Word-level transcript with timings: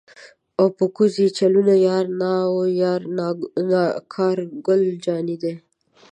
او 0.59 0.67
په 0.77 0.85
کوزو 0.95 1.19
یې 1.25 1.35
چلوینه 1.37 1.75
یاره 1.87 2.11
نا 2.21 2.33
وه 2.53 2.65
یاره 2.81 3.07
نا 3.69 3.81
کار 4.15 4.37
ګل 4.65 4.81
جانی 5.05 5.35
دی. 5.41 5.53